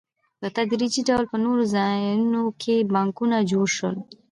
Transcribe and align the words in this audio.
په 0.39 0.47
تدریجي 0.55 1.01
ډول 1.09 1.25
په 1.31 1.37
نورو 1.45 1.63
ځایونو 1.75 2.43
کې 2.61 2.87
بانکونه 2.93 3.37
جوړ 3.51 3.67
شول 3.77 3.95